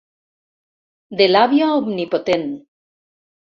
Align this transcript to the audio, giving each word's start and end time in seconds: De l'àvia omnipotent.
De 1.19 1.27
l'àvia 1.29 1.69
omnipotent. 1.83 2.49